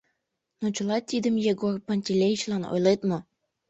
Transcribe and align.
Но 0.61 0.67
чыла 0.75 0.97
тидым 1.09 1.35
Егор 1.51 1.75
Пантелеичлан 1.87 2.63
ойлет 2.73 3.01
мо? 3.09 3.19